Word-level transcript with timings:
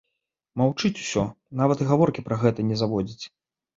Маўчыць 0.61 0.99
усё, 1.03 1.23
нават 1.61 1.77
і 1.85 1.89
гаворкі 1.91 2.25
пра 2.31 2.35
гэта 2.45 2.59
не 2.71 2.75
заводзіць. 2.85 3.25